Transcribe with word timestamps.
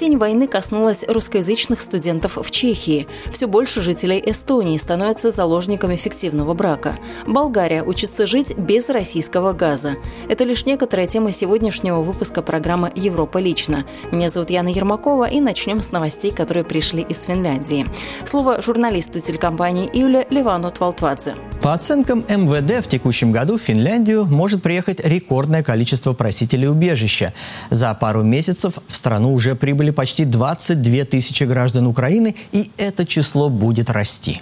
Тень 0.00 0.16
войны 0.16 0.48
коснулась 0.48 1.04
русскоязычных 1.06 1.78
студентов 1.82 2.38
в 2.42 2.50
Чехии. 2.50 3.06
Все 3.34 3.46
больше 3.46 3.82
жителей 3.82 4.22
Эстонии 4.24 4.78
становятся 4.78 5.30
заложниками 5.30 5.94
фиктивного 5.94 6.54
брака. 6.54 6.94
Болгария 7.26 7.82
учится 7.82 8.26
жить 8.26 8.56
без 8.56 8.88
российского 8.88 9.52
газа. 9.52 9.96
Это 10.26 10.44
лишь 10.44 10.64
некоторая 10.64 11.06
тема 11.06 11.32
сегодняшнего 11.32 12.00
выпуска 12.00 12.40
программы 12.40 12.90
«Европа 12.94 13.36
лично». 13.36 13.84
Меня 14.10 14.30
зовут 14.30 14.48
Яна 14.48 14.68
Ермакова, 14.68 15.28
и 15.28 15.38
начнем 15.38 15.82
с 15.82 15.92
новостей, 15.92 16.30
которые 16.30 16.64
пришли 16.64 17.02
из 17.02 17.24
Финляндии. 17.24 17.86
Слово 18.24 18.62
журналисту 18.62 19.20
телекомпании 19.20 19.90
«Иуля» 19.92 20.26
Ливану 20.30 20.70
Твалтвадзе. 20.70 21.34
По 21.60 21.74
оценкам 21.74 22.20
МВД, 22.20 22.82
в 22.82 22.88
текущем 22.88 23.32
году 23.32 23.58
в 23.58 23.60
Финляндию 23.60 24.24
может 24.24 24.62
приехать 24.62 25.04
рекордное 25.04 25.62
количество 25.62 26.14
просителей 26.14 26.68
убежища. 26.68 27.34
За 27.68 27.92
пару 27.92 28.22
месяцев 28.22 28.78
в 28.88 28.96
страну 28.96 29.34
уже 29.34 29.54
прибыли 29.54 29.89
почти 29.92 30.24
22 30.24 31.04
тысячи 31.04 31.44
граждан 31.44 31.86
Украины, 31.86 32.34
и 32.52 32.70
это 32.76 33.06
число 33.06 33.48
будет 33.48 33.90
расти. 33.90 34.40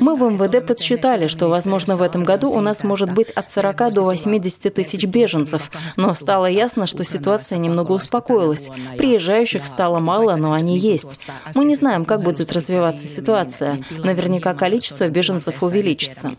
Мы 0.00 0.16
в 0.16 0.22
МВД 0.22 0.66
подсчитали, 0.66 1.26
что, 1.26 1.48
возможно, 1.48 1.96
в 1.96 2.02
этом 2.02 2.24
году 2.24 2.50
у 2.50 2.60
нас 2.60 2.82
может 2.82 3.12
быть 3.12 3.30
от 3.30 3.50
40 3.50 3.92
до 3.92 4.02
80 4.02 4.74
тысяч 4.74 5.04
беженцев. 5.04 5.70
Но 5.96 6.14
стало 6.14 6.46
ясно, 6.46 6.86
что 6.86 7.04
ситуация 7.04 7.58
немного 7.58 7.92
успокоилась. 7.92 8.70
Приезжающих 8.96 9.66
стало 9.66 9.98
мало, 9.98 10.36
но 10.36 10.52
они 10.52 10.78
есть. 10.78 11.22
Мы 11.54 11.64
не 11.64 11.74
знаем, 11.74 12.04
как 12.04 12.22
будет 12.22 12.52
развиваться 12.52 13.06
ситуация. 13.06 13.84
Наверняка 13.90 14.54
количество 14.54 15.08
беженцев 15.08 15.62
увеличится. 15.62 16.32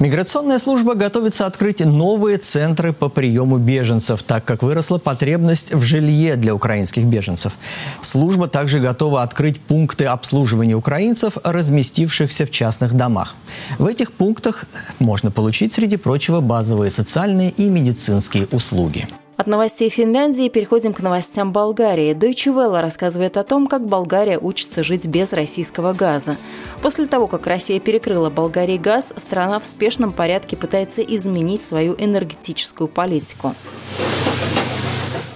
Миграционная 0.00 0.58
служба 0.58 0.94
готовится 0.94 1.46
открыть 1.46 1.84
новые 1.84 2.38
центры 2.38 2.92
по 2.92 3.08
приему 3.08 3.58
беженцев, 3.58 4.22
так 4.22 4.44
как 4.44 4.62
выросла 4.62 4.98
потребность 4.98 5.72
в 5.72 5.82
жилье 5.82 6.36
для 6.36 6.54
украинских 6.54 7.04
беженцев. 7.04 7.52
Служба 8.00 8.48
также 8.48 8.80
готова 8.80 8.93
открыть 9.02 9.60
пункты 9.60 10.06
обслуживания 10.06 10.74
украинцев, 10.74 11.38
разместившихся 11.42 12.46
в 12.46 12.50
частных 12.50 12.94
домах. 12.94 13.34
В 13.78 13.86
этих 13.86 14.12
пунктах 14.12 14.64
можно 14.98 15.30
получить, 15.30 15.72
среди 15.72 15.96
прочего, 15.96 16.40
базовые 16.40 16.90
социальные 16.90 17.50
и 17.50 17.68
медицинские 17.68 18.46
услуги. 18.50 19.06
От 19.36 19.48
новостей 19.48 19.88
Финляндии 19.88 20.48
переходим 20.48 20.92
к 20.92 21.00
новостям 21.00 21.52
Болгарии. 21.52 22.14
Deutsche 22.14 22.54
Welle 22.54 22.80
рассказывает 22.80 23.36
о 23.36 23.42
том, 23.42 23.66
как 23.66 23.84
Болгария 23.84 24.38
учится 24.38 24.84
жить 24.84 25.06
без 25.08 25.32
российского 25.32 25.92
газа. 25.92 26.36
После 26.80 27.06
того, 27.06 27.26
как 27.26 27.48
Россия 27.48 27.80
перекрыла 27.80 28.30
Болгарии 28.30 28.78
газ, 28.78 29.12
страна 29.16 29.58
в 29.58 29.66
спешном 29.66 30.12
порядке 30.12 30.56
пытается 30.56 31.02
изменить 31.02 31.62
свою 31.62 31.96
энергетическую 31.98 32.86
политику. 32.86 33.54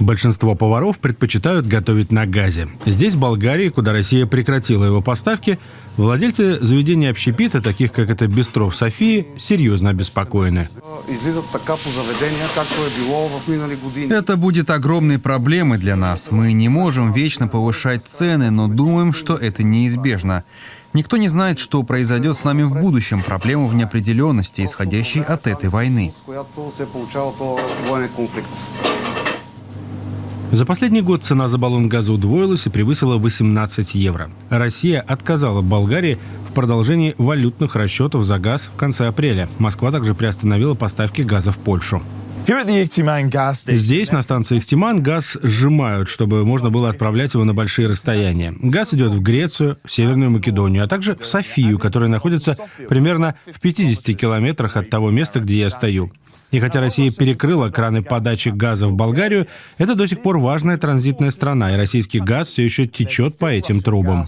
Большинство 0.01 0.55
поваров 0.55 0.99
предпочитают 0.99 1.67
готовить 1.67 2.13
на 2.13 2.27
газе. 2.27 2.69
Здесь, 2.87 3.15
в 3.15 3.19
Болгарии, 3.19 3.69
куда 3.69 3.93
Россия 3.93 4.27
прекратила 4.27 4.85
его 4.85 5.03
поставки, 5.03 5.59
владельцы 5.97 6.59
заведений 6.65 7.09
общепита, 7.09 7.61
таких 7.61 7.93
как 7.93 8.09
это 8.09 8.29
Бистро 8.29 8.69
в 8.69 8.77
Софии, 8.77 9.27
серьезно 9.37 9.91
обеспокоены. 9.91 10.69
Это 14.11 14.37
будет 14.37 14.71
огромной 14.71 15.19
проблемой 15.19 15.79
для 15.79 15.97
нас. 15.97 16.31
Мы 16.31 16.53
не 16.53 16.69
можем 16.69 17.13
вечно 17.13 17.49
повышать 17.49 18.07
цены, 18.07 18.51
но 18.51 18.69
думаем, 18.69 19.13
что 19.13 19.35
это 19.35 19.65
неизбежно. 19.65 20.45
Никто 20.95 21.17
не 21.17 21.29
знает, 21.29 21.59
что 21.59 21.83
произойдет 21.83 22.37
с 22.37 22.45
нами 22.45 22.63
в 22.63 22.73
будущем. 22.73 23.23
Проблема 23.23 23.67
в 23.67 23.75
неопределенности, 23.75 24.65
исходящей 24.65 25.23
от 25.23 25.47
этой 25.47 25.69
войны. 25.69 26.15
За 30.51 30.65
последний 30.65 31.03
год 31.03 31.25
цена 31.25 31.47
за 31.47 31.59
баллон 31.59 31.91
газа 31.91 32.11
удвоилась 32.11 32.67
и 32.67 32.71
превысила 32.71 33.19
18 33.19 33.95
евро. 33.95 34.31
Россия 34.49 35.05
отказала 35.07 35.61
Болгарии 35.61 36.19
в 36.49 36.55
продолжении 36.55 37.15
валютных 37.19 37.77
расчетов 37.77 38.25
за 38.25 38.39
газ 38.39 38.71
в 38.75 38.79
конце 38.79 39.09
апреля. 39.09 39.51
Москва 39.59 39.93
также 39.93 40.15
приостановила 40.15 40.75
поставки 40.75 41.21
газа 41.21 41.53
в 41.53 41.59
Польшу. 41.59 42.03
Здесь, 43.77 44.11
на 44.11 44.23
станции 44.23 44.57
Ихтиман, 44.57 45.03
газ 45.03 45.37
сжимают, 45.43 46.09
чтобы 46.09 46.47
можно 46.47 46.71
было 46.71 46.89
отправлять 46.89 47.35
его 47.35 47.45
на 47.45 47.53
большие 47.53 47.89
расстояния. 47.89 48.55
Газ 48.59 48.95
идет 48.95 49.13
в 49.13 49.21
Грецию, 49.21 49.77
в 49.85 49.93
Северную 49.93 50.31
Македонию, 50.31 50.83
а 50.83 50.89
также 50.89 51.15
в 51.15 51.27
Софию, 51.27 51.79
которая 51.79 52.09
находится 52.09 52.57
примерно 52.89 53.35
в 53.45 53.61
50 53.61 54.17
километрах 54.17 54.79
от 54.79 54.89
того 54.89 55.11
места, 55.11 55.41
где 55.41 55.59
я 55.59 55.69
стою. 55.69 56.11
И 56.51 56.59
хотя 56.59 56.81
Россия 56.81 57.11
перекрыла 57.11 57.69
краны 57.69 58.03
подачи 58.03 58.49
газа 58.49 58.89
в 58.89 58.95
Болгарию, 58.95 59.47
это 59.77 59.95
до 59.95 60.09
сих 60.09 60.23
пор 60.23 60.39
важная 60.39 60.79
транзитная 60.79 61.33
страна, 61.33 61.75
и 61.75 61.77
российский 61.77 62.21
газ 62.21 62.49
все 62.49 62.65
еще 62.65 62.87
течет 62.87 63.37
по 63.37 63.53
этим 63.53 63.83
трубам. 63.83 64.25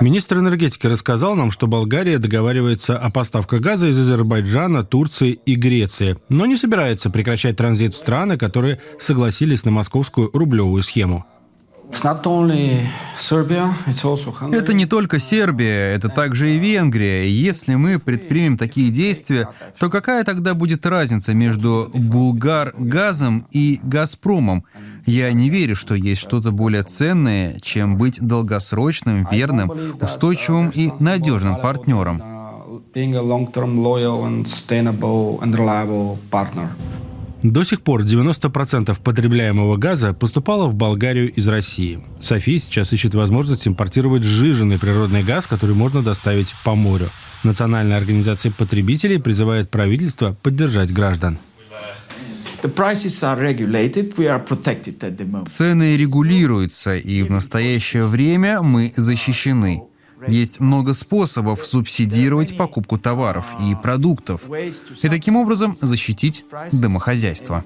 Министр 0.00 0.38
энергетики 0.38 0.86
рассказал 0.86 1.34
нам, 1.34 1.50
что 1.50 1.66
Болгария 1.66 2.18
договаривается 2.18 2.98
о 2.98 3.10
поставках 3.10 3.60
газа 3.60 3.88
из 3.88 3.98
Азербайджана, 3.98 4.84
Турции 4.84 5.38
и 5.44 5.54
Греции, 5.54 6.16
но 6.28 6.46
не 6.46 6.56
собирается 6.56 7.10
прекращать 7.10 7.56
транзит 7.56 7.94
в 7.94 7.98
страны, 7.98 8.36
которые 8.36 8.80
согласились 8.98 9.64
на 9.64 9.70
московскую 9.70 10.30
рублевую 10.32 10.82
схему. 10.82 11.26
Это 14.52 14.74
не 14.74 14.86
только 14.86 15.18
Сербия, 15.18 15.94
это 15.94 16.08
также 16.08 16.54
и 16.54 16.58
Венгрия. 16.58 17.28
Если 17.28 17.74
мы 17.74 17.98
предпримем 17.98 18.56
такие 18.58 18.90
действия, 18.90 19.48
то 19.78 19.88
какая 19.90 20.24
тогда 20.24 20.54
будет 20.54 20.84
разница 20.86 21.34
между 21.34 21.88
Булгар-газом 21.94 23.46
и 23.50 23.80
Газпромом? 23.82 24.64
Я 25.06 25.32
не 25.32 25.50
верю, 25.50 25.76
что 25.76 25.94
есть 25.94 26.20
что-то 26.20 26.50
более 26.50 26.82
ценное, 26.82 27.60
чем 27.60 27.96
быть 27.96 28.20
долгосрочным, 28.20 29.26
верным, 29.30 29.72
устойчивым 30.00 30.70
и 30.70 30.90
надежным 30.98 31.56
партнером. 31.60 32.22
До 37.44 37.62
сих 37.62 37.82
пор 37.82 38.04
90% 38.04 38.98
потребляемого 39.04 39.76
газа 39.76 40.14
поступало 40.14 40.66
в 40.66 40.74
Болгарию 40.74 41.30
из 41.30 41.46
России. 41.46 42.02
София 42.18 42.58
сейчас 42.58 42.90
ищет 42.94 43.14
возможность 43.14 43.68
импортировать 43.68 44.22
сжиженный 44.22 44.78
природный 44.78 45.22
газ, 45.22 45.46
который 45.46 45.76
можно 45.76 46.02
доставить 46.02 46.54
по 46.64 46.74
морю. 46.74 47.10
Национальная 47.42 47.98
организация 47.98 48.50
потребителей 48.50 49.20
призывает 49.20 49.68
правительство 49.68 50.34
поддержать 50.42 50.90
граждан. 50.90 51.36
Цены 55.44 55.96
регулируются, 55.98 56.96
и 56.96 57.22
в 57.22 57.30
настоящее 57.30 58.06
время 58.06 58.62
мы 58.62 58.90
защищены. 58.96 59.82
Есть 60.28 60.60
много 60.60 60.94
способов 60.94 61.66
субсидировать 61.66 62.56
покупку 62.56 62.98
товаров 62.98 63.44
и 63.60 63.74
продуктов 63.74 64.42
и 64.50 65.08
таким 65.08 65.36
образом 65.36 65.76
защитить 65.80 66.44
домохозяйство. 66.72 67.64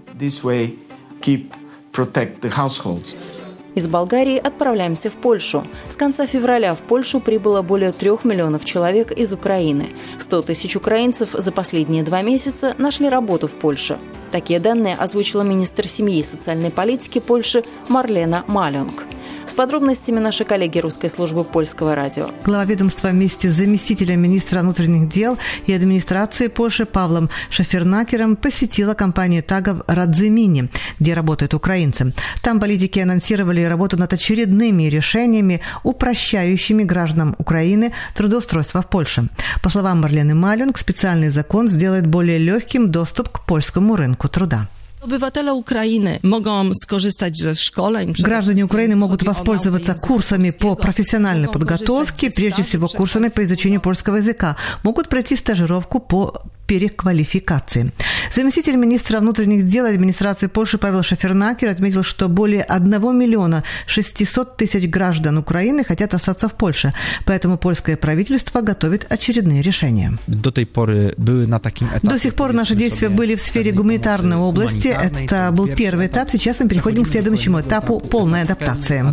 Из 3.75 3.87
Болгарии 3.87 4.39
отправляемся 4.39 5.09
в 5.09 5.13
Польшу. 5.13 5.65
С 5.89 5.97
конца 5.97 6.27
февраля 6.27 6.75
в 6.75 6.79
Польшу 6.79 7.21
прибыло 7.21 7.63
более 7.63 7.93
трех 7.93 8.25
миллионов 8.25 8.65
человек 8.65 9.13
из 9.13 9.33
Украины. 9.33 9.91
100 10.19 10.43
тысяч 10.43 10.75
украинцев 10.75 11.31
за 11.33 11.53
последние 11.53 12.03
два 12.03 12.23
месяца 12.23 12.75
нашли 12.79 13.09
работу 13.09 13.47
в 13.47 13.55
Польше. 13.55 13.99
Такие 14.33 14.59
данные 14.59 14.97
озвучила 14.97 15.43
министр 15.43 15.87
семьи 15.87 16.19
и 16.19 16.25
социальной 16.25 16.71
политики 16.71 17.21
Польши 17.21 17.63
Марлена 17.89 18.45
Маленг. 18.49 19.05
С 19.49 19.55
подробностями 19.55 20.19
наши 20.19 20.45
коллеги 20.45 20.79
русской 20.79 21.09
службы 21.09 21.43
польского 21.43 21.95
радио. 21.95 22.29
Глава 22.45 22.67
ведомства 22.67 23.09
вместе 23.09 23.49
с 23.49 23.55
заместителем 23.55 24.21
министра 24.21 24.61
внутренних 24.61 25.09
дел 25.09 25.39
и 25.67 25.73
администрации 25.73 26.49
Польши 26.49 26.85
Павлом 26.85 27.31
Шафернакером 27.49 28.37
посетила 28.37 28.93
компанию 28.93 29.43
тагов 29.43 29.81
«Радземини», 29.87 30.69
где 31.01 31.15
работают 31.15 31.55
украинцы. 31.55 32.13
Там 32.43 32.61
политики 32.61 32.99
анонсировали 33.01 33.63
работу 33.63 33.97
над 33.97 34.13
очередными 34.13 34.83
решениями, 34.83 35.63
упрощающими 35.83 36.83
гражданам 36.83 37.35
Украины 37.39 37.95
трудоустройство 38.15 38.83
в 38.83 38.91
Польше. 38.91 39.29
По 39.63 39.71
словам 39.71 40.03
Марлены 40.03 40.35
Маленг, 40.35 40.77
специальный 40.77 41.31
закон 41.31 41.69
сделает 41.69 42.07
более 42.07 42.37
легким 42.37 42.91
доступ 42.91 43.31
к 43.31 43.47
польскому 43.47 43.97
рынку 43.97 44.29
труда. 44.29 44.69
Obywatele 45.04 45.54
Ukrainy 45.54 46.20
mogą 46.24 46.74
skorzystać 46.74 47.38
ze 47.38 47.56
szkoleń. 47.56 48.14
Граждане 48.20 48.64
Украины 48.66 48.96
могут 48.96 49.24
воспользоваться 49.24 49.96
курсами 49.96 50.52
по 50.52 50.76
профессиональной 50.76 51.50
подготовке, 51.50 52.30
прежде 52.30 52.64
всего 52.64 52.88
курсами 52.88 53.30
по 53.30 53.44
изучению 53.44 53.82
польского 53.82 54.18
языка. 54.18 54.56
Могут 54.84 55.10
пройти 55.10 55.36
стажировку 55.36 56.00
по 56.00 56.32
переквалификации. 56.69 57.91
Заместитель 58.35 58.77
министра 58.77 59.21
внутренних 59.21 59.67
дел 59.67 59.87
администрации 59.87 60.49
Польши 60.49 60.79
Павел 60.79 61.03
Шафернакер 61.03 61.69
отметил, 61.69 62.03
что 62.03 62.29
более 62.29 62.63
1 62.63 63.19
миллиона 63.19 63.63
600 63.87 64.57
тысяч 64.57 64.89
граждан 64.89 65.39
Украины 65.39 65.83
хотят 65.85 66.15
остаться 66.15 66.49
в 66.49 66.53
Польше, 66.53 66.93
поэтому 67.25 67.57
польское 67.59 67.97
правительство 67.97 68.61
готовит 68.61 69.07
очередные 69.13 69.63
решения. 69.63 70.19
До 70.27 70.51
tej 70.53 70.67
pory 70.67 71.15
były 71.19 71.47
na 71.47 71.59
takim 71.59 71.89
etapie. 71.89 72.11
До 72.11 72.19
сих 72.19 72.35
пор 72.35 72.53
наши 72.53 72.75
действия 72.75 73.09
были 73.09 73.35
в 73.35 73.41
сфере 73.41 73.73
гуманитарной 73.73 74.37
области. 74.37 74.89
Это 74.89 75.51
был 75.53 75.69
первый 75.77 76.07
этап. 76.07 76.31
Сейчас 76.31 76.61
мы 76.61 76.69
переходим 76.69 77.05
к 77.05 77.09
следующему 77.09 77.61
этапу– 77.61 78.01
полной 78.11 78.43
адаптации. 78.43 79.05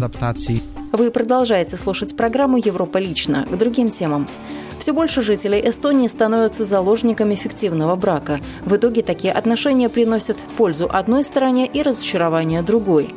Вы 0.92 1.12
продолжаете 1.12 1.78
слушать 1.78 2.16
программу 2.18 2.58
«Европа 2.58 3.00
лично» 3.00 3.46
к 3.46 3.58
другим 3.58 3.90
темам. 3.90 4.28
Все 4.80 4.94
больше 4.94 5.22
жителей 5.22 5.62
Эстонии 5.68 6.07
становятся 6.07 6.66
заложниками 6.66 7.36
фиктивного 7.36 7.95
брака. 7.95 8.39
В 8.66 8.75
итоге 8.75 9.01
такие 9.01 9.33
отношения 9.33 9.89
приносят 9.89 10.38
пользу 10.57 10.89
одной 10.92 11.24
стороне 11.24 11.66
и 11.66 11.81
разочарование 11.81 12.62
другой. 12.62 13.10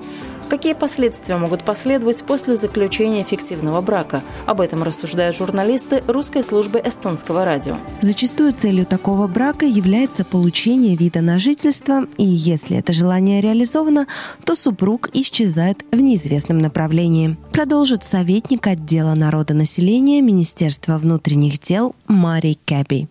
Какие 0.48 0.72
последствия 0.72 1.36
могут 1.36 1.62
последовать 1.62 2.22
после 2.24 2.56
заключения 2.56 3.22
фиктивного 3.22 3.82
брака? 3.82 4.22
Об 4.46 4.62
этом 4.62 4.82
рассуждают 4.82 5.36
журналисты 5.36 6.02
русской 6.06 6.42
службы 6.42 6.80
эстонского 6.82 7.44
радио. 7.44 7.76
Зачастую 8.00 8.54
целью 8.54 8.86
такого 8.86 9.26
брака 9.28 9.66
является 9.66 10.24
получение 10.24 10.96
вида 10.96 11.20
на 11.20 11.38
жительство, 11.38 12.06
и 12.16 12.24
если 12.24 12.78
это 12.78 12.94
желание 12.94 13.42
реализовано, 13.42 14.06
то 14.46 14.54
супруг 14.54 15.10
исчезает 15.12 15.84
в 15.92 15.96
неизвестном 15.96 16.58
направлении. 16.58 17.36
Продолжит 17.52 18.02
советник 18.04 18.66
отдела 18.66 19.14
народонаселения 19.14 20.22
Министерства 20.22 20.96
внутренних 20.96 21.60
дел 21.60 21.94
Мари 22.06 22.56
Кэби. 22.64 23.08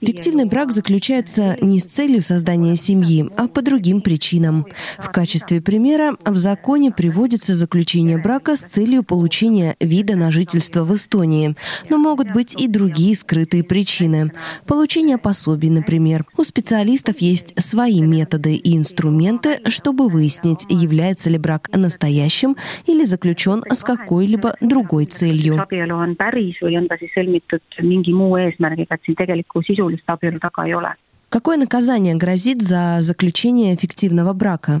Фиктивный 0.00 0.44
брак 0.46 0.72
заключается 0.72 1.56
не 1.60 1.78
с 1.78 1.84
целью 1.84 2.22
создания 2.22 2.76
семьи, 2.76 3.28
а 3.36 3.48
по 3.48 3.62
другим 3.62 4.00
причинам. 4.00 4.66
В 4.98 5.10
качестве 5.10 5.60
примера 5.60 6.14
в 6.24 6.36
законе 6.36 6.90
приводится 6.90 7.54
заключение 7.54 8.18
брака 8.18 8.56
с 8.56 8.60
целью 8.60 9.02
получения 9.02 9.76
вида 9.80 10.16
на 10.16 10.30
жительство 10.30 10.84
в 10.84 10.94
Эстонии. 10.94 11.54
Но 11.88 11.98
могут 11.98 12.32
быть 12.32 12.60
и 12.60 12.68
другие 12.68 13.14
скрытые 13.14 13.64
причины. 13.64 14.32
Получение 14.66 15.18
пособий, 15.18 15.70
например. 15.70 16.24
У 16.36 16.42
специалистов 16.42 17.18
есть 17.18 17.60
свои 17.62 18.00
методы 18.00 18.54
и 18.54 18.76
инструменты, 18.76 19.60
чтобы 19.66 20.08
выяснить, 20.08 20.66
является 20.68 21.30
ли 21.30 21.38
брак 21.38 21.70
настоящим 21.74 22.56
или 22.86 23.04
заключен 23.04 23.62
с 23.70 23.82
какой-либо 23.82 24.54
другой 24.60 25.06
целью 25.06 25.66
on 26.06 26.14
päris 26.16 26.60
või 26.62 26.78
on 26.80 26.86
ta 26.88 26.98
siis 27.00 27.12
sõlmitud 27.16 27.80
mingi 27.82 28.14
muu 28.14 28.38
eesmärgiga, 28.40 28.96
et 28.96 29.04
siin 29.04 29.18
tegelikku 29.18 29.62
sisulist 29.66 30.08
abielu 30.14 30.40
taga 30.42 30.64
ei 30.66 30.74
ole. 30.74 30.94
Какое 31.28 31.56
наказание 31.56 32.14
грозит 32.14 32.62
за 32.62 32.98
заключение 33.00 33.76
фиктивного 33.76 34.32
брака? 34.32 34.80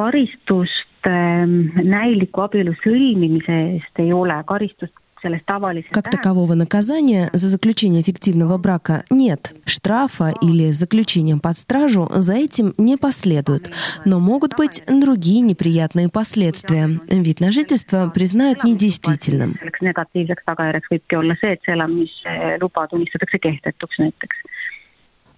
karistust 0.00 0.86
näiliku 1.04 2.44
abielu 2.44 2.74
sõlmimise 2.84 3.56
eest 3.74 4.00
ei 4.02 4.12
ole, 4.12 4.36
karistust 4.48 4.94
Как 5.92 6.10
такового 6.10 6.54
наказания 6.54 7.30
за 7.32 7.48
заключение 7.48 8.02
фиктивного 8.02 8.58
брака 8.58 9.04
нет. 9.10 9.54
Штрафа 9.64 10.32
или 10.42 10.70
заключением 10.70 11.40
под 11.40 11.56
стражу 11.56 12.08
за 12.10 12.34
этим 12.34 12.72
не 12.78 12.96
последует. 12.96 13.70
Но 14.04 14.20
могут 14.20 14.56
быть 14.56 14.82
другие 14.86 15.40
неприятные 15.40 16.08
последствия. 16.08 16.88
Вид 17.08 17.40
на 17.40 17.52
жительство 17.52 18.10
признают 18.14 18.64
недействительным. 18.64 19.56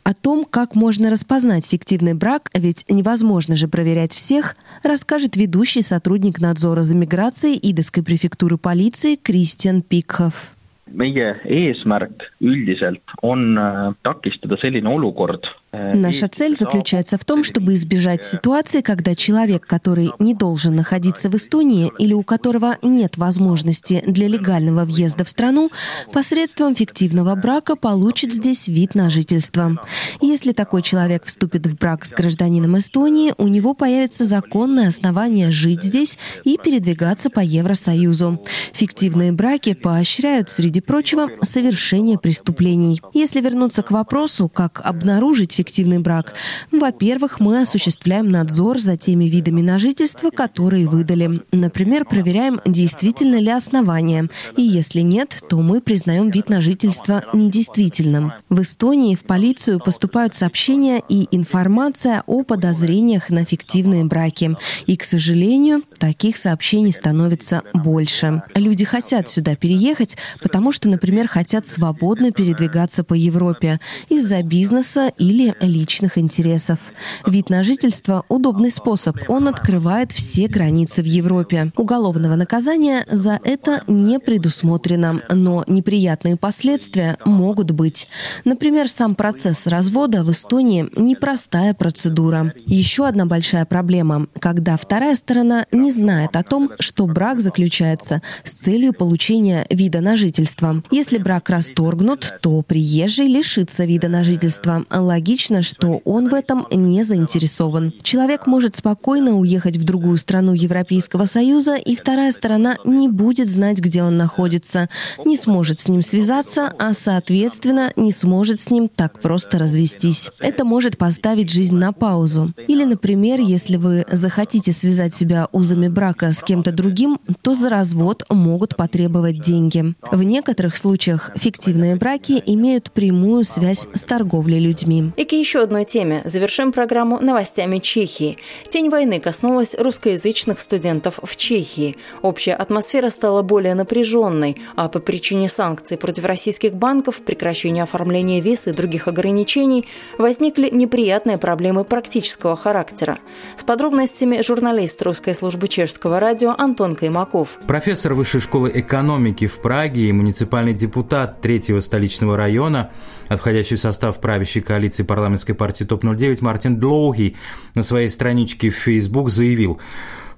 О 0.05 0.15
том, 0.15 0.45
как 0.45 0.75
можно 0.75 1.11
распознать 1.11 1.65
фиктивный 1.67 2.15
брак, 2.15 2.51
ведь 2.55 2.85
невозможно 2.89 3.55
же 3.55 3.69
проверять 3.69 4.13
всех, 4.13 4.57
расскажет 4.83 5.37
ведущий 5.37 5.83
сотрудник 5.83 6.41
надзора 6.41 6.83
за 6.83 6.97
миграцией 6.97 7.59
Идовской 7.63 8.03
префектуры 8.03 8.57
полиции 8.57 9.15
Кристиан 9.17 9.83
Пикхов. 9.83 10.53
meie 10.93 11.41
eesmärk 11.45 12.21
üldiselt 12.41 13.03
on 13.23 13.57
takistada 14.05 14.59
selline 14.61 14.89
olukord, 14.89 15.47
Наша 15.75 16.29
цель 16.29 16.55
заключается 16.55 17.17
в 17.17 17.25
том, 17.25 17.45
чтобы 17.45 17.75
избежать 17.77 18.27
ситуации, 18.27 18.83
когда 18.83 19.15
человек, 19.15 19.67
который 19.67 20.11
не 20.19 20.35
должен 20.35 20.77
находиться 20.77 21.31
в 21.31 21.35
Эстонии 21.35 21.91
или 21.99 22.13
у 22.13 22.23
которого 22.23 22.77
нет 22.83 23.17
возможности 23.17 24.05
для 24.07 24.29
легального 24.29 24.85
въезда 24.85 25.25
в 25.25 25.31
страну, 25.31 25.71
посредством 26.13 26.75
фиктивного 26.75 27.35
брака 27.37 27.75
получит 27.75 28.35
здесь 28.35 28.69
вид 28.69 28.95
на 28.95 29.09
жительство. 29.09 29.79
Если 30.21 30.53
такой 30.53 30.83
человек 30.83 31.25
вступит 31.25 31.67
в 31.67 31.79
брак 31.79 32.05
с 32.05 32.11
гражданином 32.11 32.79
Эстонии, 32.79 33.33
у 33.39 33.49
него 33.49 33.73
появится 33.73 34.27
законное 34.27 34.89
основание 34.89 35.51
жить 35.51 35.83
здесь 35.83 36.19
и 36.45 36.59
передвигаться 36.63 37.31
по 37.31 37.41
Евросоюзу. 37.41 38.43
Фиктивные 38.75 39.33
браки 39.33 39.73
поощряют, 39.73 40.51
среди 40.51 40.83
прочего, 40.83 41.31
совершение 41.41 42.19
преступлений. 42.19 43.01
Если 43.15 43.41
вернуться 43.41 43.83
к 43.83 43.91
вопросу, 43.91 44.51
как 44.51 44.83
обнаружить 44.85 45.62
фиктивный 45.63 46.01
брак. 46.01 46.35
Во-первых, 46.73 47.39
мы 47.39 47.63
осуществляем 47.63 48.31
надзор 48.31 48.81
за 48.81 48.97
теми 48.97 49.27
видами 49.27 49.61
на 49.61 49.79
жительство, 49.79 50.31
которые 50.31 50.89
выдали. 50.89 51.41
Например, 51.53 52.05
проверяем, 52.05 52.61
действительно 52.67 53.37
ли 53.37 53.51
основания. 53.51 54.29
И 54.57 54.63
если 54.63 55.01
нет, 55.01 55.41
то 55.49 55.59
мы 55.59 55.81
признаем 55.81 56.31
вид 56.31 56.49
на 56.49 56.61
жительство 56.61 57.23
недействительным. 57.33 58.33
В 58.49 58.61
Эстонии 58.61 59.15
в 59.15 59.23
полицию 59.23 59.79
поступают 59.79 60.35
сообщения 60.35 61.01
и 61.09 61.29
информация 61.31 62.25
о 62.27 62.43
подозрениях 62.43 63.31
на 63.31 63.45
фиктивные 63.45 64.05
браки. 64.05 64.57
И, 64.87 64.97
к 64.97 65.05
сожалению, 65.05 65.83
таких 65.99 66.37
сообщений 66.37 66.93
становится 66.93 67.63
больше. 67.73 68.43
Люди 68.57 68.85
хотят 68.85 69.29
сюда 69.29 69.55
переехать, 69.55 70.17
потому 70.43 70.73
что, 70.73 70.89
например, 70.89 71.29
хотят 71.29 71.69
свободно 71.69 72.33
передвигаться 72.33 73.05
по 73.05 73.15
Европе 73.15 73.79
из-за 74.09 74.43
бизнеса 74.43 75.13
или 75.19 75.52
личных 75.61 76.19
интересов. 76.19 76.79
Вид 77.27 77.51
на 77.51 77.65
жительство– 77.65 78.25
удобный 78.29 78.71
способ. 78.71 79.17
Он 79.29 79.49
открывает 79.49 80.13
все 80.13 80.49
границы 80.49 81.03
в 81.03 81.07
Европе. 81.07 81.73
Уголовного 81.77 82.37
наказания 82.37 83.05
за 83.11 83.41
это 83.45 83.83
не 83.87 84.19
предусмотрено, 84.19 85.23
но 85.29 85.65
неприятные 85.67 86.37
последствия 86.37 87.17
могут 87.25 87.71
быть. 87.73 88.09
Например, 88.45 88.89
сам 88.89 89.15
процесс 89.15 89.67
развода 89.67 90.25
в 90.25 90.31
Эстонии– 90.31 90.89
непростая 90.97 91.75
процедура. 91.75 92.53
Еще 92.67 93.07
одна 93.07 93.27
большая 93.27 93.65
проблема– 93.65 94.27
когда 94.41 94.77
вторая 94.77 95.15
сторона 95.15 95.67
не 95.73 95.93
знает 95.93 96.37
о 96.37 96.43
том, 96.43 96.71
что 96.79 97.07
брак 97.07 97.41
заключается 97.41 98.23
с 98.45 98.53
целью 98.53 98.93
получения 98.93 99.67
вида 99.71 100.01
на 100.01 100.17
жительство. 100.17 100.83
Если 100.91 101.19
брак 101.19 101.51
расторгнут, 101.51 102.35
то 102.41 102.63
приезжий 102.63 103.27
лишится 103.27 103.85
вида 103.85 104.09
на 104.09 104.23
жительство. 104.23 104.85
Логично 104.91 105.42
логично, 105.43 105.63
что 105.63 106.01
он 106.05 106.29
в 106.29 106.35
этом 106.35 106.67
не 106.71 107.03
заинтересован. 107.03 107.93
Человек 108.03 108.47
может 108.47 108.77
спокойно 108.77 109.39
уехать 109.39 109.77
в 109.77 109.85
другую 109.85 110.19
страну 110.19 110.53
Европейского 110.53 111.27
Союза, 111.27 111.77
и 111.77 111.97
вторая 111.97 112.33
сторона 112.33 112.77
не 112.85 113.09
будет 113.09 113.49
знать, 113.49 113.79
где 113.79 114.03
он 114.03 114.17
находится, 114.17 114.89
не 115.25 115.37
сможет 115.37 115.81
с 115.81 115.89
ним 115.89 116.03
связаться, 116.03 116.73
а, 116.79 116.95
соответственно, 116.95 117.93
не 117.97 118.13
сможет 118.13 118.61
с 118.61 118.71
ним 118.71 118.89
так 118.89 119.21
просто 119.21 119.59
развестись. 119.59 120.31
Это 120.39 120.65
может 120.65 120.97
поставить 120.97 121.51
жизнь 121.51 121.77
на 121.77 121.93
паузу. 121.93 122.53
Или, 122.69 122.85
например, 122.85 123.41
если 123.41 123.77
вы 123.77 124.05
захотите 124.13 124.73
связать 124.73 125.15
себя 125.15 125.49
узами 125.53 125.89
брака 125.89 126.33
с 126.33 126.43
кем-то 126.43 126.73
другим, 126.73 127.19
то 127.43 127.55
за 127.55 127.69
развод 127.69 128.25
могут 128.31 128.77
потребовать 128.77 129.41
деньги. 129.41 129.95
В 130.13 130.23
некоторых 130.23 130.77
случаях 130.77 131.31
фиктивные 131.37 131.97
браки 131.97 132.43
имеют 132.47 132.93
прямую 132.93 133.45
связь 133.45 133.87
с 133.93 134.05
торговлей 134.05 134.61
людьми. 134.61 135.13
К 135.33 135.35
еще 135.35 135.63
одной 135.63 135.87
теме 135.87 136.21
завершим 136.27 136.73
программу 136.73 137.19
новостями 137.19 137.79
Чехии. 137.79 138.37
Тень 138.69 138.91
войны 138.91 139.19
коснулась 139.19 139.75
русскоязычных 139.75 140.61
студентов 140.61 141.21
в 141.23 141.37
Чехии. 141.37 141.97
Общая 142.21 142.53
атмосфера 142.53 143.09
стала 143.09 143.41
более 143.41 143.75
напряженной, 143.75 144.59
а 144.77 144.91
по 144.91 144.99
причине 144.99 145.49
санкций 145.49 145.97
против 145.97 146.27
российских 146.27 146.75
банков, 146.75 147.23
прекращения 147.23 147.83
оформления 147.83 148.43
виз 148.43 148.69
и 148.69 148.73
других 148.73 149.09
ограничений 149.09 149.89
возникли 150.19 150.69
неприятные 150.69 151.39
проблемы 151.39 151.85
практического 151.85 152.55
характера. 152.55 153.19
С 153.57 153.65
подробностями 153.65 154.43
журналист 154.43 155.01
русской 155.01 155.35
службы 155.35 155.67
чешского 155.67 156.21
радио 156.21 156.55
Антон 156.59 156.95
Каймаков. 156.95 157.59
Профессор 157.67 158.13
Высшей 158.13 158.43
школы 158.43 158.71
экономики 158.75 159.47
в 159.47 159.63
Праге 159.63 160.11
и 160.11 160.13
муниципальный 160.13 160.75
депутат 160.75 161.41
третьего 161.41 161.81
столичного 161.81 162.37
района, 162.37 162.91
входящий 163.31 163.77
в 163.77 163.81
состав 163.81 164.21
правящей 164.21 164.61
коалиции 164.61 165.05
парламентской 165.13 165.53
партии 165.53 165.85
ТОП-09 165.85 166.39
Мартин 166.41 166.79
Длоуги 166.81 167.37
на 167.75 167.83
своей 167.83 168.09
страничке 168.09 168.71
в 168.71 168.77
Facebook 168.77 169.29
заявил, 169.29 169.79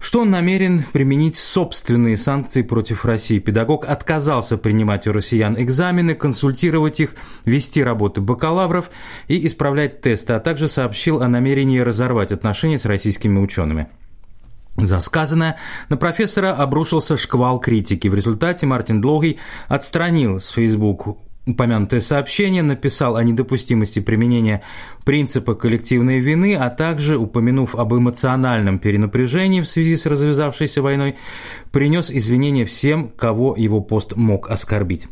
что 0.00 0.22
он 0.22 0.30
намерен 0.30 0.84
применить 0.92 1.36
собственные 1.36 2.16
санкции 2.16 2.62
против 2.62 3.04
России. 3.04 3.38
Педагог 3.38 3.88
отказался 3.88 4.58
принимать 4.58 5.06
у 5.06 5.12
россиян 5.12 5.54
экзамены, 5.56 6.16
консультировать 6.16 6.98
их, 6.98 7.14
вести 7.44 7.84
работы 7.84 8.20
бакалавров 8.20 8.90
и 9.28 9.46
исправлять 9.46 10.00
тесты, 10.00 10.32
а 10.32 10.40
также 10.40 10.66
сообщил 10.66 11.22
о 11.22 11.28
намерении 11.28 11.78
разорвать 11.78 12.32
отношения 12.32 12.80
с 12.80 12.84
российскими 12.84 13.38
учеными. 13.38 13.86
За 14.76 14.98
сказанное 14.98 15.56
на 15.88 15.96
профессора 15.96 16.52
обрушился 16.52 17.16
шквал 17.16 17.60
критики. 17.60 18.08
В 18.08 18.14
результате 18.16 18.66
Мартин 18.66 19.00
Длогий 19.00 19.38
отстранил 19.68 20.40
с 20.40 20.48
Facebook 20.48 21.16
упомянутое 21.46 22.00
сообщение, 22.00 22.62
написал 22.62 23.16
о 23.16 23.22
недопустимости 23.22 24.00
применения 24.00 24.62
принципа 25.04 25.54
коллективной 25.54 26.20
вины, 26.20 26.56
а 26.56 26.70
также, 26.70 27.18
упомянув 27.18 27.74
об 27.74 27.94
эмоциональном 27.94 28.78
перенапряжении 28.78 29.60
в 29.60 29.68
связи 29.68 29.96
с 29.96 30.06
развязавшейся 30.06 30.80
войной, 30.80 31.16
принес 31.70 32.10
извинения 32.10 32.64
всем, 32.64 33.08
кого 33.08 33.54
его 33.56 33.80
пост 33.80 34.16
мог 34.16 34.48
оскорбить. 34.48 35.08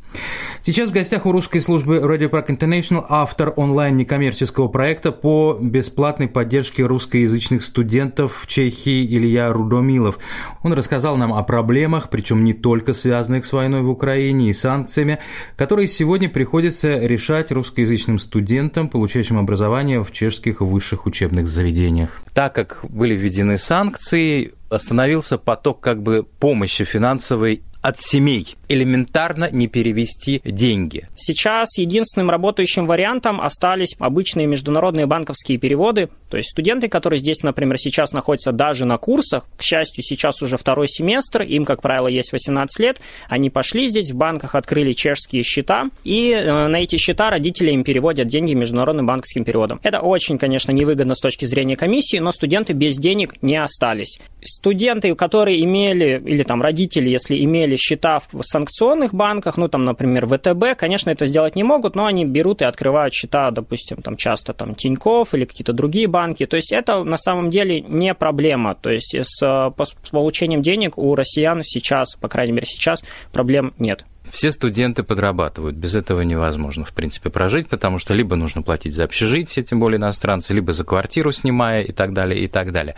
Сейчас 0.61 0.91
в 0.91 0.93
гостях 0.93 1.27
у 1.27 1.33
русской 1.33 1.59
службы 1.59 1.97
Radio 1.99 2.31
Prague 2.31 2.57
International 2.57 3.05
автор 3.09 3.53
онлайн-некоммерческого 3.57 4.69
проекта 4.69 5.13
по 5.13 5.59
бесплатной 5.61 6.29
поддержке 6.29 6.85
русскоязычных 6.85 7.63
студентов 7.63 8.43
в 8.43 8.47
Чехии 8.47 9.05
Илья 9.05 9.53
Рудомилов. 9.53 10.19
Он 10.63 10.73
рассказал 10.73 11.17
нам 11.17 11.35
о 11.35 11.43
проблемах, 11.43 12.09
причем 12.09 12.45
не 12.45 12.55
только 12.55 12.95
связанных 12.95 13.45
с 13.45 13.53
войной 13.53 13.83
в 13.83 13.91
Украине 13.91 14.51
и 14.51 14.53
санкциями, 14.53 15.19
которые 15.57 15.89
сегодня 15.89 16.22
приходится 16.29 16.99
решать 16.99 17.53
русскоязычным 17.53 18.19
студентам, 18.19 18.89
получающим 18.89 19.39
образование 19.39 20.03
в 20.03 20.11
чешских 20.13 20.61
высших 20.61 21.07
учебных 21.07 21.47
заведениях. 21.49 22.23
Так 22.35 22.55
как 22.55 22.85
были 22.89 23.15
введены 23.15 23.59
санкции, 23.59 24.55
остановился 24.71 25.39
поток 25.39 25.81
как 25.81 26.03
бы 26.03 26.25
помощи 26.39 26.85
финансовой 26.85 27.63
от 27.83 28.01
семей. 28.01 28.57
Элементарно 28.69 29.51
не 29.51 29.67
перевести 29.67 30.41
деньги. 30.45 31.09
Сейчас 31.17 31.77
единственным 31.77 32.31
работающим 32.31 32.87
вариантом 32.87 33.41
остались 33.41 33.95
обычные 33.99 34.47
международные 34.47 35.07
банковские 35.07 35.59
переводы. 35.59 36.09
То 36.31 36.39
есть 36.39 36.51
студенты, 36.51 36.89
которые 36.89 37.21
здесь, 37.21 37.43
например, 37.43 37.79
сейчас 37.79 38.13
находятся 38.13 38.53
даже 38.53 38.87
на 38.87 38.97
курсах, 38.97 39.45
к 39.57 39.63
счастью, 39.63 40.03
сейчас 40.03 40.41
уже 40.41 40.57
второй 40.57 40.89
семестр, 40.89 41.43
им, 41.43 41.65
как 41.65 41.83
правило, 41.83 42.09
есть 42.09 42.33
18 42.33 42.79
лет, 42.79 43.01
они 43.29 43.51
пошли 43.51 43.89
здесь, 43.89 44.13
в 44.13 44.17
банках 44.17 44.55
открыли 44.55 44.93
чешские 44.93 45.43
счета, 45.43 45.91
и 46.05 46.31
э, 46.31 46.69
на 46.69 46.77
эти 46.77 46.97
счета 46.97 47.31
родители 47.31 47.73
им 47.73 47.85
переводят 47.85 48.29
деньги 48.29 48.55
международным 48.55 49.07
банковским 49.07 49.45
переводом. 49.45 49.81
Это 49.83 50.01
очень, 50.01 50.39
конечно, 50.39 50.71
невыгодно 50.73 51.15
с 51.15 51.21
точки 51.21 51.45
зрения 51.45 51.77
комиссии, 51.77 52.19
но 52.19 52.33
студенты 52.33 52.73
без 52.73 52.97
денег 52.97 53.35
не 53.43 53.57
остались. 53.57 54.19
Студенты, 54.43 55.15
которые 55.15 55.63
имели, 55.63 56.23
или 56.25 56.43
там 56.45 56.63
родители, 56.63 57.11
если 57.11 57.43
имели 57.45 57.72
имели 57.73 57.77
счета 57.77 58.21
в 58.33 58.43
санкционных 58.43 59.15
банках, 59.15 59.57
ну, 59.57 59.69
там, 59.69 59.85
например, 59.85 60.27
ВТБ, 60.27 60.79
конечно, 60.79 61.11
это 61.11 61.27
сделать 61.27 61.57
не 61.57 61.63
могут, 61.63 61.97
но 61.97 62.07
они 62.07 62.25
берут 62.25 62.63
и 62.63 62.65
открывают 62.65 63.15
счета, 63.15 63.51
допустим, 63.51 63.99
там, 64.03 64.17
часто 64.17 64.53
там 64.53 64.75
Тиньков 64.75 65.35
или 65.35 65.45
какие-то 65.45 65.73
другие 65.73 66.07
банки. 66.07 66.47
То 66.47 66.57
есть 66.57 66.73
это 66.73 67.03
на 67.03 67.17
самом 67.17 67.51
деле 67.51 67.81
не 67.81 68.15
проблема. 68.15 68.75
То 68.75 68.91
есть 68.91 69.15
с, 69.15 69.39
с 69.39 70.11
получением 70.11 70.63
денег 70.63 70.99
у 70.99 71.15
россиян 71.15 71.63
сейчас, 71.65 72.17
по 72.17 72.29
крайней 72.29 72.53
мере, 72.53 72.67
сейчас 72.67 73.05
проблем 73.33 73.73
нет. 73.79 74.05
Все 74.33 74.51
студенты 74.51 75.03
подрабатывают. 75.03 75.77
Без 75.77 75.95
этого 75.95 76.23
невозможно, 76.23 76.87
в 76.87 76.93
принципе, 76.93 77.29
прожить, 77.29 77.69
потому 77.69 77.99
что 77.99 78.15
либо 78.15 78.35
нужно 78.35 78.63
платить 78.63 78.95
за 78.95 79.05
общежитие, 79.05 79.63
тем 79.63 79.79
более 79.79 79.99
иностранцы, 79.99 80.55
либо 80.55 80.73
за 80.73 80.85
квартиру 80.85 81.33
снимая 81.33 81.83
и 81.83 81.93
так 81.93 82.15
далее, 82.15 82.41
и 82.41 82.49
так 82.49 82.73
далее. 82.73 82.95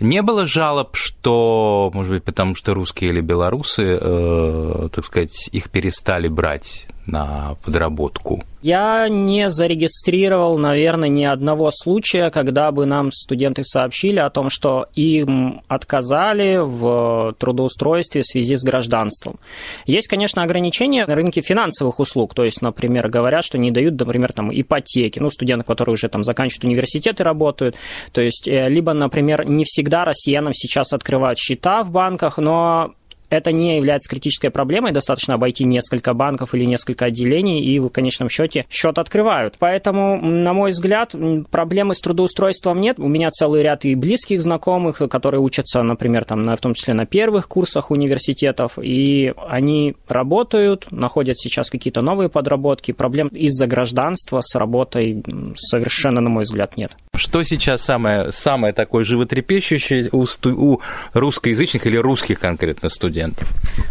Не 0.00 0.22
было 0.22 0.46
жалоб, 0.46 0.96
что, 0.96 1.90
может 1.92 2.10
быть, 2.14 2.24
потому 2.24 2.54
что 2.54 2.72
русские 2.72 3.10
или 3.10 3.20
белорусы, 3.20 3.98
э, 4.00 4.88
так 4.90 5.04
сказать, 5.04 5.50
их 5.52 5.68
перестали 5.68 6.28
брать 6.28 6.88
на 7.08 7.56
подработку? 7.64 8.42
Я 8.60 9.08
не 9.08 9.50
зарегистрировал, 9.50 10.58
наверное, 10.58 11.08
ни 11.08 11.24
одного 11.24 11.70
случая, 11.72 12.30
когда 12.30 12.72
бы 12.72 12.86
нам 12.86 13.12
студенты 13.12 13.62
сообщили 13.62 14.18
о 14.18 14.30
том, 14.30 14.50
что 14.50 14.86
им 14.96 15.62
отказали 15.68 16.58
в 16.60 17.34
трудоустройстве 17.38 18.22
в 18.22 18.26
связи 18.26 18.56
с 18.56 18.64
гражданством. 18.64 19.38
Есть, 19.86 20.08
конечно, 20.08 20.42
ограничения 20.42 21.06
на 21.06 21.14
рынке 21.14 21.40
финансовых 21.40 22.00
услуг, 22.00 22.34
то 22.34 22.44
есть, 22.44 22.60
например, 22.60 23.08
говорят, 23.08 23.44
что 23.44 23.58
не 23.58 23.70
дают, 23.70 23.98
например, 23.98 24.32
там, 24.32 24.50
ипотеки, 24.52 25.20
ну, 25.20 25.30
студенты, 25.30 25.64
которые 25.64 25.92
уже 25.92 26.08
там 26.08 26.24
заканчивают 26.24 26.64
университеты, 26.64 27.22
работают, 27.22 27.76
то 28.12 28.20
есть, 28.20 28.48
э, 28.48 28.68
либо, 28.68 28.92
например, 28.92 29.48
не 29.48 29.64
всегда 29.64 30.04
россиянам 30.04 30.52
сейчас 30.52 30.92
открывают 30.92 31.38
счета 31.38 31.84
в 31.84 31.90
банках, 31.90 32.38
но 32.38 32.92
это 33.30 33.52
не 33.52 33.76
является 33.76 34.08
критической 34.08 34.50
проблемой, 34.50 34.92
достаточно 34.92 35.34
обойти 35.34 35.64
несколько 35.64 36.14
банков 36.14 36.54
или 36.54 36.64
несколько 36.64 37.06
отделений, 37.06 37.62
и 37.62 37.78
в 37.78 37.88
конечном 37.88 38.28
счете 38.28 38.64
счет 38.70 38.98
открывают. 38.98 39.56
Поэтому, 39.58 40.20
на 40.20 40.52
мой 40.52 40.70
взгляд, 40.70 41.14
проблемы 41.50 41.94
с 41.94 42.00
трудоустройством 42.00 42.80
нет. 42.80 42.98
У 42.98 43.08
меня 43.08 43.30
целый 43.30 43.62
ряд 43.62 43.84
и 43.84 43.94
близких 43.94 44.42
знакомых, 44.42 44.98
которые 45.10 45.40
учатся, 45.40 45.82
например, 45.82 46.24
там, 46.24 46.40
на, 46.40 46.56
в 46.56 46.60
том 46.60 46.74
числе 46.74 46.94
на 46.94 47.06
первых 47.06 47.48
курсах 47.48 47.90
университетов, 47.90 48.78
и 48.80 49.32
они 49.48 49.94
работают, 50.08 50.90
находят 50.90 51.38
сейчас 51.38 51.70
какие-то 51.70 52.02
новые 52.02 52.28
подработки. 52.28 52.92
Проблем 52.92 53.28
из-за 53.28 53.66
гражданства 53.66 54.40
с 54.40 54.54
работой 54.54 55.22
совершенно, 55.56 56.20
на 56.20 56.30
мой 56.30 56.44
взгляд, 56.44 56.76
нет. 56.76 56.92
Что 57.14 57.42
сейчас 57.42 57.82
самое, 57.82 58.30
самое 58.32 58.72
такое 58.72 59.04
животрепещущее 59.04 60.08
у, 60.12 60.26
у 60.46 60.80
русскоязычных 61.12 61.86
или 61.86 61.96
русских 61.96 62.38
конкретно 62.40 62.88
студентов? 62.88 63.17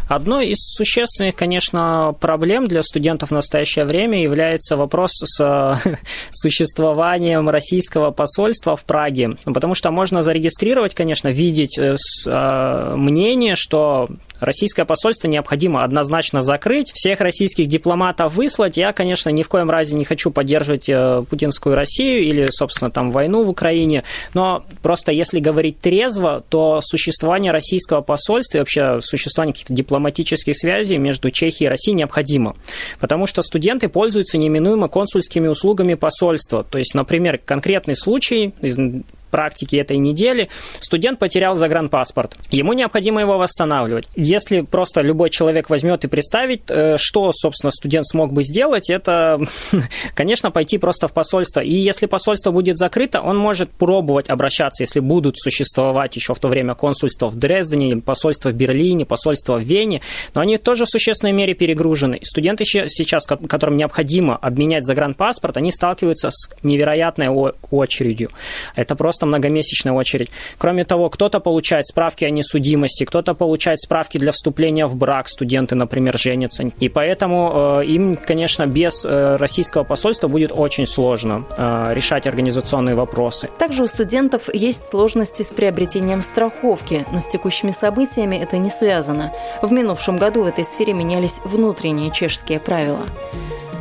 Одной 0.07 0.49
из 0.49 0.57
существенных, 0.59 1.35
конечно, 1.35 2.15
проблем 2.19 2.67
для 2.67 2.83
студентов 2.83 3.29
в 3.29 3.33
настоящее 3.33 3.85
время 3.85 4.21
является 4.21 4.77
вопрос 4.77 5.11
с 5.13 5.81
существованием 6.31 7.49
российского 7.49 8.11
посольства 8.11 8.75
в 8.75 8.83
Праге. 8.83 9.37
Потому 9.43 9.75
что 9.75 9.91
можно 9.91 10.23
зарегистрировать, 10.23 10.93
конечно, 10.95 11.27
видеть 11.29 11.77
э, 11.77 11.97
э, 12.25 12.93
мнение, 12.95 13.55
что 13.55 14.07
российское 14.39 14.85
посольство 14.85 15.27
необходимо 15.27 15.83
однозначно 15.83 16.41
закрыть, 16.41 16.91
всех 16.93 17.19
российских 17.21 17.67
дипломатов 17.67 18.33
выслать. 18.33 18.77
Я, 18.77 18.93
конечно, 18.93 19.29
ни 19.29 19.43
в 19.43 19.49
коем 19.49 19.69
разе 19.69 19.95
не 19.95 20.05
хочу 20.05 20.31
поддерживать 20.31 20.87
э, 20.87 21.23
путинскую 21.29 21.75
Россию 21.75 22.23
или, 22.23 22.47
собственно, 22.51 22.91
там 22.91 23.11
войну 23.11 23.43
в 23.43 23.49
Украине, 23.49 24.03
но 24.33 24.63
просто 24.81 25.11
если 25.11 25.39
говорить 25.39 25.79
трезво, 25.79 26.43
то 26.49 26.79
существование 26.81 27.51
российского 27.51 28.01
посольства 28.01 28.57
и 28.57 28.61
вообще 28.61 28.99
существование 29.01 29.16
каких-то 29.53 29.73
дипломатических 29.73 30.57
связей 30.57 30.97
между 30.97 31.31
Чехией 31.31 31.67
и 31.67 31.69
Россией 31.69 31.95
необходимо, 31.95 32.55
потому 32.99 33.27
что 33.27 33.41
студенты 33.41 33.89
пользуются 33.89 34.37
неминуемо 34.37 34.87
консульскими 34.87 35.47
услугами 35.47 35.93
посольства. 35.95 36.63
То 36.63 36.77
есть, 36.77 36.93
например, 36.95 37.39
конкретный 37.43 37.95
случай 37.95 38.53
из 38.61 38.77
практики 39.27 39.75
этой 39.75 39.97
недели, 39.97 40.49
студент 40.79 41.19
потерял 41.19 41.55
загранпаспорт. 41.55 42.35
Ему 42.51 42.73
необходимо 42.73 43.21
его 43.21 43.37
восстанавливать. 43.37 44.07
Если 44.15 44.61
просто 44.61 45.01
любой 45.01 45.29
человек 45.29 45.69
возьмет 45.69 46.03
и 46.05 46.07
представить, 46.07 46.63
э, 46.69 46.97
что, 46.97 47.31
собственно, 47.33 47.71
студент 47.71 48.07
смог 48.07 48.33
бы 48.33 48.43
сделать, 48.43 48.89
это, 48.89 49.39
конечно, 50.13 50.51
пойти 50.51 50.77
просто 50.77 51.07
в 51.07 51.13
посольство. 51.13 51.61
И 51.61 51.75
если 51.75 52.05
посольство 52.05 52.51
будет 52.51 52.77
закрыто, 52.77 53.21
он 53.21 53.37
может 53.37 53.69
пробовать 53.71 54.29
обращаться, 54.29 54.83
если 54.83 54.99
будут 54.99 55.37
существовать 55.37 56.15
еще 56.15 56.33
в 56.33 56.39
то 56.39 56.47
время 56.47 56.75
консульства 56.75 57.29
в 57.29 57.35
Дрездене, 57.35 57.97
посольство 57.97 58.49
в 58.49 58.53
Берлине, 58.53 59.05
посольство 59.05 59.57
в 59.57 59.63
Вене, 59.63 60.01
но 60.33 60.41
они 60.41 60.57
тоже 60.57 60.85
в 60.85 60.89
существенной 60.89 61.33
мере 61.33 61.53
перегружены. 61.53 62.19
Студенты 62.23 62.65
сейчас, 62.65 63.25
которым 63.25 63.77
необходимо 63.77 64.35
обменять 64.35 64.85
загранпаспорт, 64.85 65.57
они 65.57 65.71
сталкиваются 65.71 66.29
с 66.31 66.49
невероятной 66.63 67.29
очередью. 67.71 68.29
Это 68.75 68.95
просто 68.95 69.16
просто 69.17 69.25
многомесячная 69.25 69.93
очередь. 69.93 70.29
Кроме 70.59 70.85
того, 70.85 71.09
кто-то 71.09 71.39
получает 71.39 71.87
справки 71.87 72.23
о 72.25 72.29
несудимости, 72.29 73.03
кто-то 73.03 73.33
получает 73.33 73.79
справки 73.79 74.19
для 74.19 74.31
вступления 74.31 74.85
в 74.85 74.95
брак, 74.95 75.27
студенты, 75.27 75.75
например, 75.75 76.19
женятся. 76.19 76.63
И 76.79 76.89
поэтому 76.89 77.79
э, 77.81 77.85
им, 77.85 78.15
конечно, 78.15 78.67
без 78.67 79.03
э, 79.05 79.37
российского 79.37 79.83
посольства 79.83 80.27
будет 80.27 80.51
очень 80.53 80.85
сложно 80.85 81.43
э, 81.57 81.93
решать 81.93 82.27
организационные 82.27 82.95
вопросы. 82.95 83.49
Также 83.57 83.83
у 83.83 83.87
студентов 83.87 84.53
есть 84.53 84.83
сложности 84.83 85.41
с 85.41 85.47
приобретением 85.47 86.21
страховки, 86.21 87.05
но 87.11 87.19
с 87.19 87.27
текущими 87.27 87.71
событиями 87.71 88.35
это 88.35 88.57
не 88.57 88.69
связано. 88.69 89.31
В 89.61 89.71
минувшем 89.71 90.17
году 90.17 90.43
в 90.43 90.47
этой 90.47 90.63
сфере 90.63 90.93
менялись 90.93 91.41
внутренние 91.43 92.11
чешские 92.11 92.59
правила. 92.59 93.05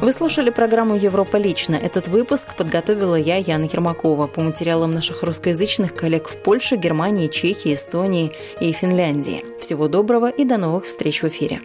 Вы 0.03 0.13
слушали 0.13 0.51
программу 0.51 0.95
«Европа 0.95 1.37
лично». 1.37 1.75
Этот 1.75 2.09
выпуск 2.09 2.55
подготовила 2.55 3.17
я, 3.17 3.37
Яна 3.37 3.65
Ермакова, 3.65 4.27
по 4.27 4.43
материалам 4.43 4.91
наших 4.91 5.23
русскоязычных 5.23 5.95
коллег 5.95 6.29
в 6.29 6.37
Польше, 6.37 6.77
Германии, 6.77 7.29
Чехии, 7.29 7.73
Эстонии 7.73 8.33
и 8.61 8.73
Финляндии. 8.73 9.43
Всего 9.59 9.89
доброго 9.89 10.29
и 10.29 10.45
до 10.45 10.59
новых 10.59 10.85
встреч 10.85 11.23
в 11.23 11.29
эфире. 11.29 11.61